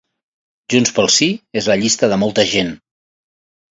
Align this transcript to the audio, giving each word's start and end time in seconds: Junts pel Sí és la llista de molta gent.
Junts 0.73 0.93
pel 0.95 1.11
Sí 1.17 1.27
és 1.61 1.69
la 1.73 1.77
llista 1.81 2.09
de 2.15 2.21
molta 2.25 2.47
gent. 2.57 2.77